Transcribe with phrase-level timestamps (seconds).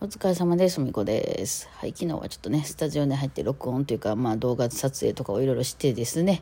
[0.00, 0.80] お疲れ様です。
[0.80, 1.68] みこです。
[1.72, 6.40] はい、昨日はちょっとね、スタジオに入って録音というか、まあ動画撮影とかをいろいろしてですね、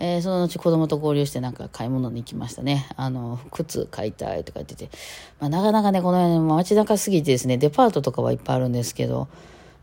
[0.00, 2.86] えー、その後子供と合流してなんか買い物に行きましたね。
[2.96, 4.88] あの、靴買いたいとか言ってて、
[5.38, 9.28] まあなかなかね、この辺街中すぎてですね、デパートとかはいっぱいあるんですけど、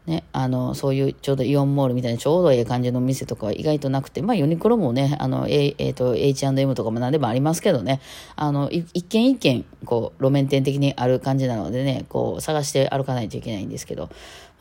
[0.07, 8.01] ね、あの、そういうちょうどイオンモールみたいなちょうどええ感じの店とかは意外となくて、まあユニクロもね、あの、ええー、と、H&M とかも何でもありますけどね、
[8.35, 14.09] あの、一軒一軒、こう、路面店的にある感じなのでね、こう、探して歩かないといけないんですけど、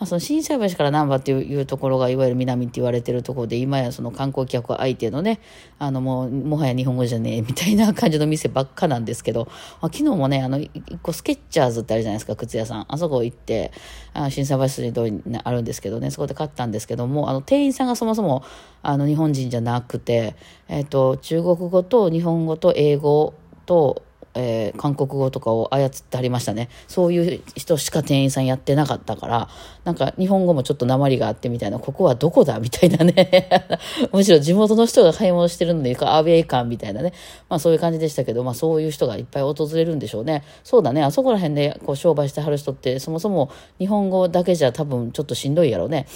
[0.00, 5.40] まあ、その震災橋から難波っていうところがいわゆる南って言われてるところで今やその観光客相手のね
[5.78, 9.44] あのもうもはや日本語じゃねえみたいな感じの店ばっかなんですけど、
[9.82, 10.70] まあ、昨日もねあの一
[11.02, 12.86] 個スケッチャーズってあるじゃないですか靴屋さん。
[12.88, 13.72] あそこ行って
[14.14, 18.42] あ震災橋筋通りにあるんですけどねそこで買ったんですけどもあの店員さんがそもそも
[18.82, 20.34] あの日本人じゃなくて、
[20.68, 23.34] えっ、ー、と中国語と日本語と英語
[23.66, 24.02] と
[24.34, 26.68] えー、韓国語とかを操ってありましたね。
[26.86, 29.48] そういう人しか店員さんやってなかったから、
[29.84, 33.48] なんか日本語もちょっと鉛があってみたいな、ここはどこだみたいなね。
[34.12, 37.12] むしろ地元の人が買い物してるので、アウェイ感みたいなね。
[37.48, 40.44] まあそういう感じでしたけど、まあそういう人がいっぱい訪れるんでしょうね。
[40.64, 41.02] そうだね。
[41.02, 46.06] あそこら辺でこう商売してはる人って、そもそも日本語だけじゃ多分ちょっとしんどいやろうね。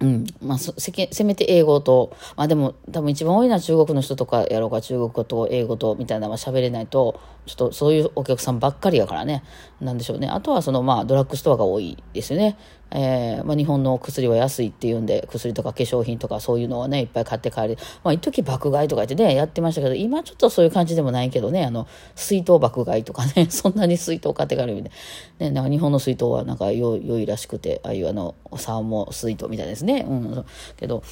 [0.00, 0.26] うん。
[0.42, 0.72] まあ、せ
[1.12, 9.44] せめて英語と、まあでも多分一番多いのは中国の人とかやろうか、中国語と英語とみたいなのは喋れないと、ちょっとそういうお客さんばっかりやからね。
[9.80, 10.28] なんでしょうね。
[10.28, 12.56] あとはそのまあドラッグストアが多いですよね。
[12.90, 17.76] えー、まあ日本の薬は安いっていうんで、薬とか化粧品とかそういうのをね、いっぱい買って帰る。
[18.02, 24.92] まあ一時爆買いとか言ってね、やってましたけど、今ちょっとそういう感じでもないけどね、あの、水筒爆買いとかね、 そんなに水筒買って帰るみたい
[25.40, 25.46] な。
[25.46, 29.83] ね、なんか日本の水筒はなんか良いらしくて、ああいうあの、サーモ水筒みたいですね。
[29.84, 30.44] ねうん。
[30.76, 31.02] けど、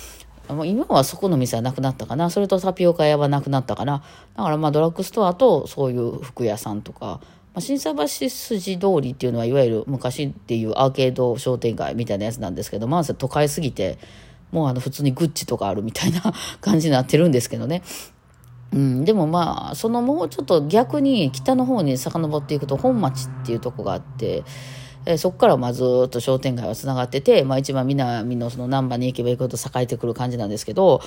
[0.48, 2.30] もう今はそこの店はなくなったかな。
[2.30, 4.02] それとタピオカ屋はなくなったかな。
[4.36, 7.20] だからまあドラッグストアとそういう服屋さんとか、
[7.54, 13.98] まあ、新橋筋通りっていうのはいわゆる昔っていうアーケード商店街みたいなやつなんですけど、まず都会すぎて、
[14.50, 16.20] もうあの普通にグッチとかあるみたいな
[16.60, 17.82] 感じになってるんですけどね。
[18.72, 24.44] うん、でもまあ、そのもうちょっと逆に北の方に遡っていくと本町っていうとこがあって、
[25.04, 31.00] えー、そこからまあずっと商店街はつながってて、まあ一番南のその難波に行けば行くほど栄えてくる感じなんですけど、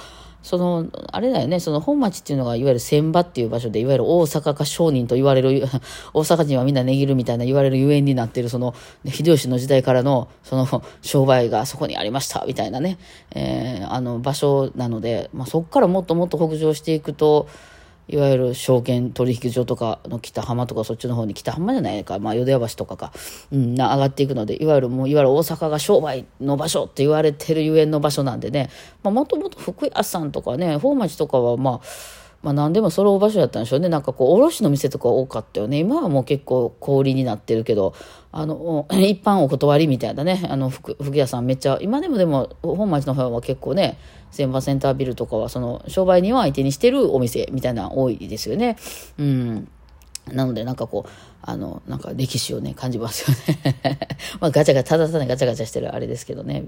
[0.45, 5.67] その、あれだよね、その本町っていうのがいわゆる船場っていう場所で、いわゆる大阪か商人と言われる、
[6.13, 8.75] 大阪人はみんな値切るみたいな言われるゆえんになってる、その、
[9.07, 12.99] 秀吉の時代からの、その、商売がそこにありました、みたいなね、
[13.31, 17.47] えー、あの、場所なので、まあそこからもっともっと北上していくと、
[18.07, 23.11] いわゆる証券取引所とかの北浜とかそっちの方に北浜じゃないか、まあ、淀屋橋とかか、
[23.51, 28.69] うん、上がっていくので、いわゆるもう、いわゆる大阪が商売の場所って言われてるゆえんの場所なんでね、
[29.03, 33.89] まあ、もともと福屋さんとかね、宝町とかはまあ、まあ何でも揃う場所だったんでしょうね。
[33.89, 35.79] なんかこう、卸の店とか多かったよね。
[35.79, 37.95] 今はもう結構小売りになってるけど、
[38.31, 43.97] あの、一般お断りみたいなね、あの、服、服屋さんめっちゃ、今でもでも、本町の方は結構ね、
[44.29, 48.77] 千葉センタービルとかは、その、商売には相手にしてるお店みたいな多いですよね。
[49.17, 49.67] うん。
[50.31, 51.09] なので、なんかこう、
[51.41, 53.89] あの、なんか歴史をね、感じますよね。
[54.41, 56.63] まあ、ガチャガチャ、ただただガチャガチャしてるあれですけどね、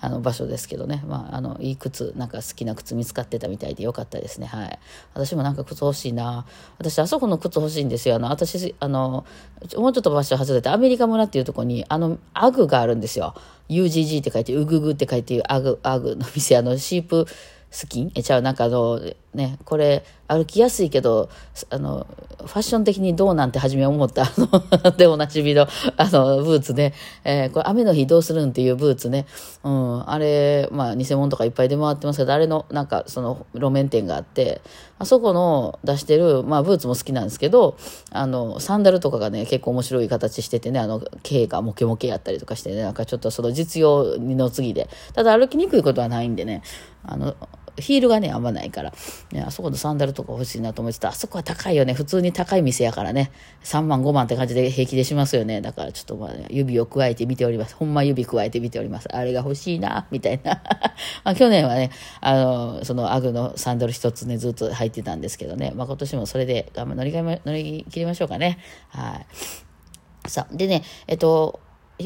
[0.00, 1.02] あの、場所ですけどね。
[1.06, 4.46] まあ、あの、いい靴、なんか好きな靴見つかってたみたいでよかったですね。
[4.46, 4.78] はい。
[5.14, 6.46] 私もなんか靴欲しいな。
[6.78, 8.16] 私、あそこの靴欲しいんですよ。
[8.16, 9.24] あの、私、あの、も
[9.64, 13.34] うちょっと場所外れて、アメリカ村っていうとこに、あの、アグがあるんですよ。
[13.68, 17.26] UGG って書いて、ウググって書いて、アグ、アグの店、あの、シープ、
[17.70, 18.12] スキン？
[18.14, 19.00] え、ちゃう、なんかあの、
[19.34, 21.30] ね、これ、歩きやすいけど、
[21.70, 22.06] あの、
[22.38, 25.66] ファッション的にどうなんて初め思った、あの、 で、おなじみの、
[25.96, 26.92] あの、ブーツね、
[27.24, 29.26] えー、これ雨の日どうするんっていうブーツね、
[29.64, 34.60] うん、あれ、まあ、偽物とかいっぱい出回ってますけど、あれの、なんか、その、路面店があって、
[34.98, 37.76] あそこの出してる、まあ、ブーツも好きなんですけど、
[38.10, 46.62] あの、サンダルとかがね、結構面白い形しててね、あの、毛がモケモケやったりとかしてね、なんかちょっとその実用の次で、ただ歩きにくいことはないんでね、
[47.04, 47.34] あの、
[47.78, 48.92] ヒールがね、あんまないから、
[49.32, 51.08] ね、あそこのサンダルとか欲しいなと思ってた。
[51.08, 51.94] あそこは高いよね。
[51.94, 53.30] 普通に高い店やからね。
[53.64, 55.60] 3万、5万って感じで平気でしますよね。
[55.60, 57.74] だからちょっとまあ、指を加えて見ております。
[57.74, 59.08] ほんま指加えて見ております。
[59.14, 60.62] あれが欲しいな、みたいな。
[61.24, 61.90] まあ、去年はね、
[62.20, 65.72] あの、そのアグのサンダル一つね、ずっと入ってたんですけどね。
[65.74, 68.58] まあ、今年もそれで乗り乗り切りましょうかね。
[68.88, 69.22] は
[70.26, 70.28] い。
[70.28, 71.60] さあ、でね、えっと、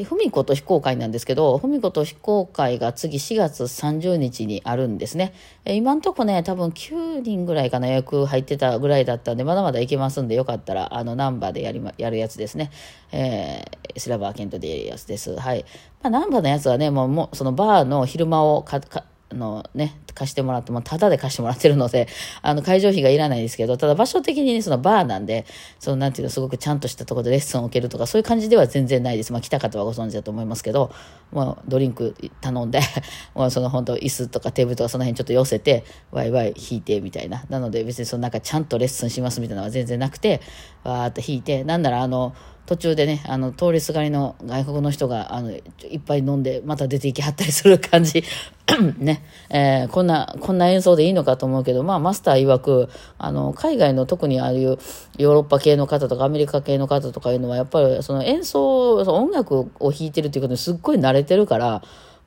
[0.05, 5.33] 文子と非公開なんですけど、文子と非公開が次4月30日にあるんですね。
[5.65, 12.71] え今んとこね、多分9人ぐらいかな予約入ってたぐらいだったんで、まだまだいけますんで、よかったら、あの、ナンバーでやりま、やるやつですね。
[13.13, 15.37] えー、スラバーケントでやるやつです。
[15.37, 15.65] はい。
[16.03, 22.07] まあ、ナンバーのやつはね、もう、もうそのバーの昼間をか、か、あのね、貸してもらっても、ただで貸してもらってるので、
[22.43, 25.47] あの、会場費がいらないですけど、ただ場所的にね、そのバーなんで、
[25.81, 29.33] その、なんていうの、すごくちゃんとしたところでレッスンを受けるとか、そういう感じでは全然ないです。
[29.33, 30.93] まあ、来た方はご存知だと思いますけど、
[31.33, 32.81] もう、ドリンク頼んで、
[33.35, 37.45] もう、その、本当椅子とかテーブルとかその辺ちょっと寄せて、ワイワイ弾いて、みたいな。
[37.49, 40.41] なので、別にその、なんか、ちゃんとレッスンしますみたいなのは全然なくて、
[40.85, 42.35] わーっと弾いて、なんなら、あの、
[42.67, 45.63] 途中でね、あの、通りすがりの外国の人が、あの、い
[45.97, 48.25] っぱい飲んで、また出ていきはったりする感じ。
[48.99, 54.79] ね、えー、こんな、こんな演奏でいいのかと思うけど、まあ、マスター曰く、あの、海外の特にああいう
[55.17, 61.83] ヨーロッパ系の方とかアメリカ系の方とかいうのは、やっぱりその演奏、その音楽を弾いてるっていうことにすっごい慣れてるから、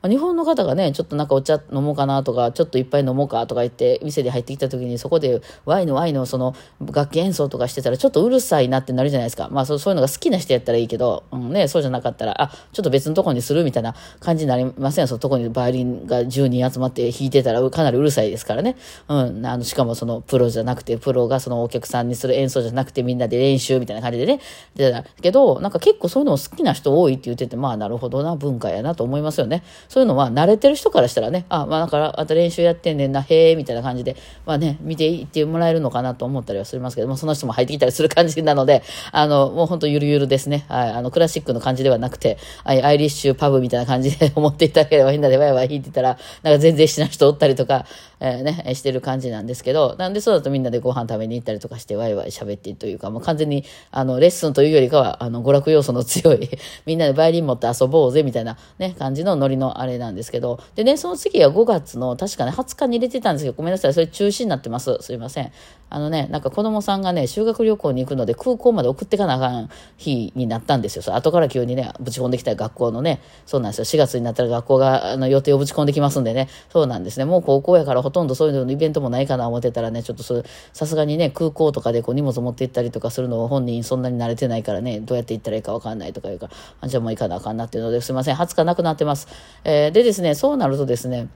[0.08, 9.48] 日本の方がね、ちょっとなんかお茶飲もうかなとか、ちょっといっぱい飲もうかとか言って、店で入ってきた時に、そこでワイのワイのその楽器演奏とかしてたら、ちょっとうるさいなってなるじゃないですか。
[9.50, 18.76] まあそういうのが好きな人やったらいいけど、うんね、そうじゃなかったら、あ、ちょっと別のとこにするみたいな感じになりませんそのとこにバイオリンが10人集まって弾いてたらかなりうるさいですからね。
[19.08, 24.40] うん、あの、しかもそのプロじゃなくて、プロがそのお客さんにする演奏じゃなくてみんなで練習みたいな感じでね。
[24.74, 29.62] でたけど、なんか結構そういうのを好きな人多いって言ってて、まあなるほどな、文化やなと思いますよね。
[29.90, 34.14] そういうのは慣れてる人からしたらね、あ、まあだから、あと練習やってんねんな、へえ、みたいな感じで、
[34.46, 40.64] まあね、見ていってもらえるのかなと思ったりはしますけども、その人も入ってきたりする感じなので、あの、もうほんとゆるゆるですね。
[40.68, 47.84] はい、あの、クラシックの感じではなくて、アイリッシュパブみたいな感じで思っていただければみんなでワイワイ弾いてたら、なんか全然しない人おったりとか、
[48.20, 56.48] えー、ね、してる感じなんですけど、なんでそうだとみんなでご飯食べに行ったりとかしてワイワイ喋ってというか、もう完全に、あの、レッスンというよりかは、あの、娯楽要素の強い
[56.86, 64.98] みんなでバイリン持って遊ぼうぜみたいなね、感じのノリのあれなんですけど、でね、その次は5月の、確かね、20日に入れてたんですけど、ごめんなさい、それ中止になってます。
[65.00, 65.52] すいません。
[65.92, 71.02] あのね、なんか子供さんがね、修学旅行に行くので空港まで送ってかなあかん日になったんですよ。
[71.02, 73.84] そ後から急にね、ぶち込んできた学校のね、そうなんですよ。
[73.84, 77.24] 4月になったら学校があの予定をぶち込んできますんでね、そうなんですね。
[77.24, 80.24] もう高校やからほとんどそういうのイベントもないかな思ってたらね、ちょっと
[80.72, 89.28] さすがにね、空港とかでこう荷物持って行ったりとかするのを本人そんなに慣れてないからね、どうやって行ったらいいかわかんないとかいうか、あじゃあもう行かなあかんなっていうので、すいません、20日なくなってます。
[89.62, 91.28] えー、でですね、そうなるとですね、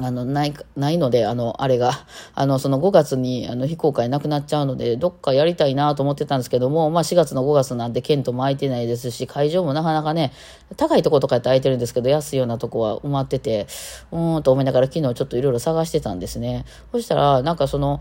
[0.00, 1.92] あの、ない、ないので、あの、あれが、
[2.34, 10.32] あの、その5月に、あの、非公開なくなっちゃうので、どっかやりたいなと思ってたんですけども、まあ4月の5月なんで、ケントも空いてないですし、会場もなかなかね、
[10.78, 13.66] 高いとことかやって空いてるんですけど、安いようなとこは埋まってて、
[14.10, 16.64] うーんと思いながら昨日ちょっといろいろ探してたんですね。
[16.90, 18.00] そしたら、なんかその、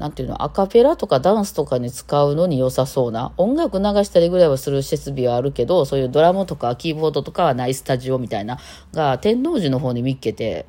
[0.00, 8.58] なんていうの、アカペラとかダンスとかに使うのに良さそうな、音楽流したりぐらいはする設備はあるけど、そういうドラムとかキーボードとかはないスタジオみたいな、
[8.94, 10.64] が天王寺の方に見っけて、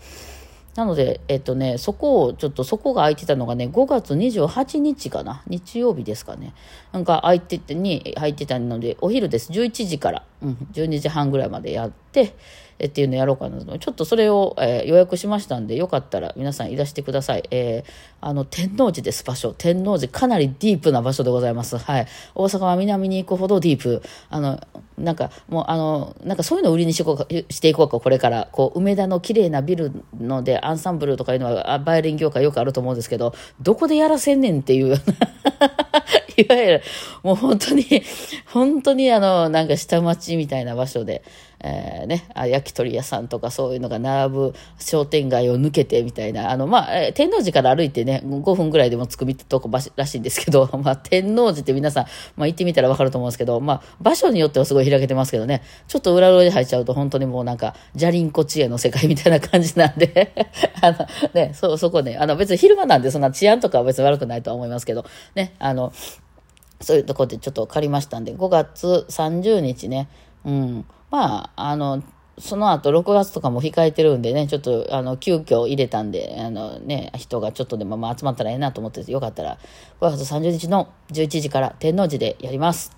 [0.76, 6.54] なので、えっとね、そこを、ちょっとそこが空いてたのがね、5月28日かな日曜日ですかね。
[6.94, 9.52] なんか空いてて、に入ってたので、お昼です。
[9.52, 13.78] 11時から、うん、12時半ぐらいまでやっ、えっていうのやろうかなと。
[13.78, 17.44] ちょっとそれを、えー、予約しましたんで、よかったら皆さんいらしてください。
[17.52, 17.92] えー、
[18.22, 19.54] あの、天王寺です、場所。
[19.54, 21.78] 天王寺、かなりディープな場所でございます。
[21.78, 22.08] はい。
[22.34, 24.02] 大阪は南に行くほどディープ。
[24.30, 24.60] あの、
[24.98, 28.50] なんか、もう、あの、なんかそういうのを売りにしこうかしていこうか、これから。
[28.52, 34.96] こう、梅田の綺麗なビルので、アンサンブルとかいうのは、バイオリン業界よくあると思うんですけど、どこでやらせんねんっていう
[36.38, 36.82] いわゆる、
[37.24, 37.86] もう本当に、
[38.48, 41.24] 本当にあの、なんか下町みたいな場所で、
[41.64, 52.06] えー、ね、焼き鳥屋さんとかそういうのが並ぶ商店街を抜けてみたいな、あの、まあ、天王寺から歩いてね、5分ぐらいでも着くとこらしいんですけど、 まあ、天王寺って皆さん、
[52.36, 60.34] まあ、行ってみたらわかると思うんですけど、まあ、場所によってはすごい開けてますけどね、ちょっと裏路に入っちゃうと本当にもうなんか、ジャリンコ知恵の世界みたいな感じなんで。
[60.82, 60.98] あの、
[61.34, 65.94] ね、そ、そこね、あの、別に昼間なんでそんな治安とかは別に悪くないとは思いますけど、ね、あの、
[66.82, 70.10] そういうとこでちょっと借りましたんで、5月30日ね、
[70.46, 72.02] うん、まあ、あの、
[72.40, 79.60] その後6月とかも控えてるんでね、ちょっとあの急遽入れたんで、あのね、人がちょっとでもまあ集まったらええなと思ってて、よかったら
[80.00, 82.98] 5月30日の11時から天王寺でやります。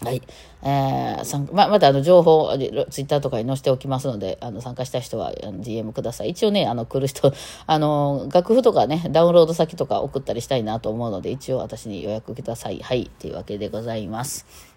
[0.00, 0.22] はい。
[0.64, 2.50] えー、ままたあの情報、
[2.90, 6.30] ツイッターとかに載せておきますので、あの参加した人は DM ください。
[6.30, 7.32] 一応ね、あの来る人、
[7.66, 12.80] あの、楽譜とかね、ダウンロード先とか送ったりしたいなと思うので、一応私に予約ください。
[12.80, 13.10] はい。
[13.20, 14.71] というわけでございます。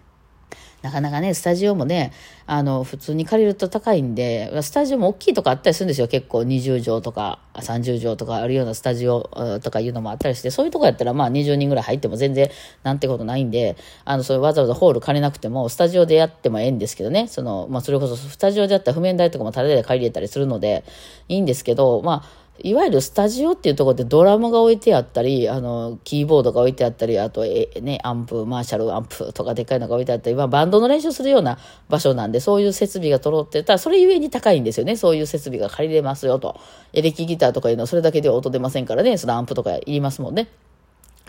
[0.86, 2.12] なかなかね、スタジオもね、
[2.46, 6.06] あの、普通に借りると高いんで、スタジオも大きいとかあったりするんですよ。
[6.06, 9.28] 結構20畳とか30畳とかあるようなスタジオ
[9.60, 12.48] とかいうのもあったりして、そういうとこやったらまあ20人ぐらい入っても全然
[12.84, 20.84] なんてことないんで、あの、それわざわざホール借りなくても、スタジオでやってもええんですけどね、その、まあそれこそスタジオでやったら譜面台とかもタダで借りれたりするので、
[21.28, 31.58] いいんですけど、まあ、いわゆるスタジオっていうところでドラムが置いてあったり、あの、キーボードが置いてあったり、あと、え、ね、アンプ、マーシャルアンプとかでっかいのが置いてあったり、まあ、バンドの練習するような
[31.88, 34.96] 場所なんで、そういう設備が揃ってたら、それゆえに高いんですよね。
[34.96, 36.58] そういう設備が借りれますよと。
[36.92, 40.48] エレキギターとかいうのはそれだけでは音出ませんからね、そのアンプとかいりますもんね。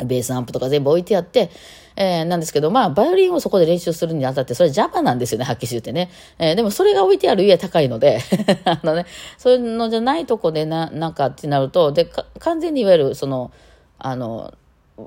[0.05, 1.50] ベースアンプとか全部置いてあって、
[1.99, 6.11] えー、なんですけど、まあ、バイオリンをそこで練習するにあたって、それ邪魔なんですよね、はっきり言ってね。
[6.37, 8.19] えー、でもそれが置いてある家高いので
[8.65, 9.07] あのね、
[9.39, 12.07] そういうのじゃないとこでな、なんかってなると、で、
[12.39, 13.51] 完全にいわゆる、その、
[13.97, 14.53] あの、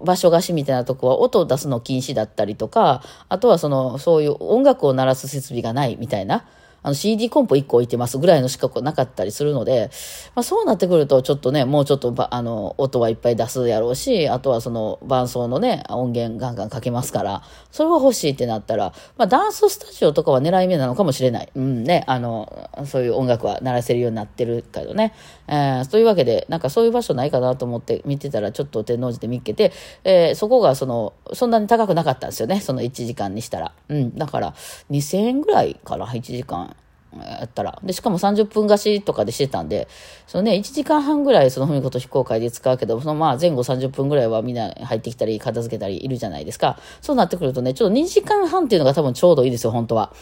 [0.04, 6.44] 場所貸しみたいなとこは音を出すの禁止だったりとか、あとはその、そういう音楽を鳴らす設備がないみたいな。
[6.83, 9.91] あの CD コンポ1個置いてますぐらいのしかなかったりするので、
[10.35, 21.49] まあ、そうなってくるとちょっとね、もうちょっとあの音はいっぱい出すやろうし、あとはその伴奏のね、音源ガンガンかけますから、それは欲しいってなったら、まあ、ダンススタジオとかは狙い目なのかもしれない。
[21.55, 25.15] うんね、あの、そういう音楽は鳴らせるようになってるけどね。
[25.49, 29.73] えー、というわけで、なんかそういう場所ないかなと思って見てたら、ちょっと天王寺で見っけて、
[30.05, 32.61] えー、そこがその、そんなに高くなかったんですよね。
[32.61, 33.73] その1時間にしたら。
[33.89, 34.17] うん。
[34.17, 34.55] だから、
[34.91, 36.70] 2000円ぐらいかな、1時間。
[37.19, 37.79] やったら。
[37.83, 39.88] で、しかも30分貸しとかでしてたんで、
[40.26, 46.79] そのね、1時間半ぐらいその文子と非公開で使うけど、そのまあ前後30分ぐらいはみんな入ってきたり、片付けたりいるじゃないですか。
[47.00, 50.12] そうなってくるとね、ちょっと2時間半っていうのが多分ちょうどいいですよ、本当は。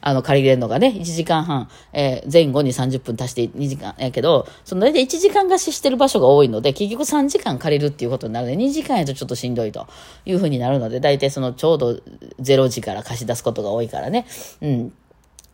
[0.00, 9.86] あの、借りれるのがね、1時間半、えー、前後に30分足して2時間やけど、その大体1時間貸ししてる場所が多いので、結局3時間借りるっていうことになるので、2時間やとちょっとしんどいと
[10.24, 11.98] いうふうになるので、大体そのちょうど
[12.40, 14.26] 0時から貸し出すことが多いからね。
[14.60, 14.92] うん。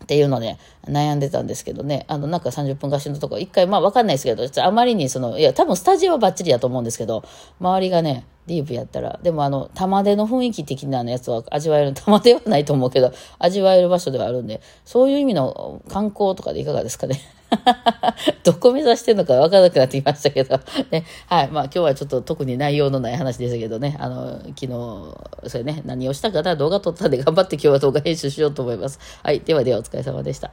[0.05, 7.25] っていうので悩んでたんですけどね、あの、なんか30分貸しのとこ、一回、まあわかんないですけど、あまりにその、いや、多分スタジオはバッチリだと思うんですけど、
[7.59, 17.21] 周りがね、ディープやったら、でもあの、玉出の雰囲気的なやつは味わえる、玉出はないと思うけど、味わえる場所ではあるんで、そういう意味の観光とかでいかがですかね。
[18.43, 20.59] どこ目指してるのか分からなくなってきましたけど、
[20.91, 21.05] ね。
[21.27, 21.49] はい。
[21.49, 23.97] まあ今日はちょっと特に内容のない話でしたけどね。
[23.99, 24.69] あの、昨日、
[25.49, 28.99] それね、何をしたかな動画撮ったんで頑張って今日は動画編集しようと思います。
[29.23, 29.41] はい。
[29.41, 30.51] ではではお疲れ様でした。